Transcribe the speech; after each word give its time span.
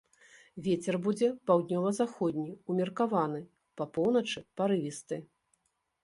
Вецер 0.67 0.95
будзе 1.07 1.27
паўднёва-заходні 1.49 2.53
ўмеркаваны, 2.73 3.41
па 3.81 3.87
поўначы 3.97 4.39
парывісты. 4.63 5.15